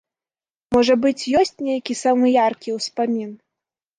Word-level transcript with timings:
Можа 0.75 0.95
быць, 1.03 1.27
ёсць 1.41 1.53
нейкі 1.67 1.97
самы 2.03 2.33
яркі 2.47 2.75
успамін? 2.79 3.31